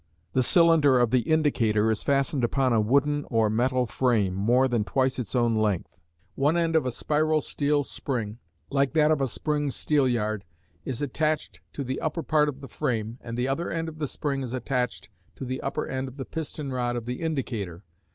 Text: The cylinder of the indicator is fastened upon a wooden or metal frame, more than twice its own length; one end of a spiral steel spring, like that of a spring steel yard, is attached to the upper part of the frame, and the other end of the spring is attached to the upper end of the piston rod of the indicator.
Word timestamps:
The 0.33 0.41
cylinder 0.41 0.97
of 0.99 1.11
the 1.11 1.19
indicator 1.31 1.91
is 1.91 2.01
fastened 2.01 2.43
upon 2.43 2.73
a 2.73 2.81
wooden 2.81 3.23
or 3.25 3.51
metal 3.51 3.85
frame, 3.85 4.33
more 4.33 4.67
than 4.67 4.83
twice 4.83 5.19
its 5.19 5.35
own 5.35 5.53
length; 5.53 5.99
one 6.33 6.57
end 6.57 6.75
of 6.75 6.87
a 6.87 6.91
spiral 6.91 7.39
steel 7.39 7.83
spring, 7.83 8.39
like 8.71 8.93
that 8.93 9.11
of 9.11 9.21
a 9.21 9.27
spring 9.27 9.69
steel 9.69 10.07
yard, 10.07 10.43
is 10.85 11.03
attached 11.03 11.61
to 11.73 11.83
the 11.83 12.01
upper 12.01 12.23
part 12.23 12.49
of 12.49 12.61
the 12.61 12.67
frame, 12.67 13.19
and 13.21 13.37
the 13.37 13.47
other 13.47 13.69
end 13.69 13.87
of 13.87 13.99
the 13.99 14.07
spring 14.07 14.41
is 14.41 14.53
attached 14.53 15.09
to 15.35 15.45
the 15.45 15.61
upper 15.61 15.87
end 15.87 16.07
of 16.07 16.17
the 16.17 16.25
piston 16.25 16.71
rod 16.71 16.95
of 16.95 17.05
the 17.05 17.21
indicator. 17.21 17.83